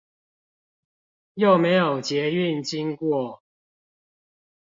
[1.35, 3.43] 又沒有捷運經過